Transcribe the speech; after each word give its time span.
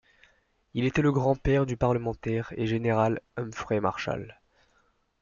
Il 0.73 0.85
était 0.85 1.03
le 1.03 1.11
grand-père 1.11 1.67
du 1.67 1.77
parlementaire 1.77 2.51
et 2.57 2.65
général 2.65 3.21
Humphrey 3.37 3.79
Marshall. 3.79 4.39